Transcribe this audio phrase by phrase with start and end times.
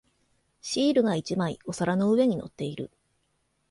[0.61, 2.89] シールが一枚お皿の上に乗っている。